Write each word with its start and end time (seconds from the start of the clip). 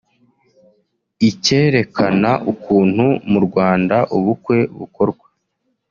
ikerekana 1.29 2.31
ukuntu 2.51 3.05
mu 3.31 3.39
Rwanda 3.45 3.97
ubukwe 4.17 4.57
bukorwa 4.79 5.27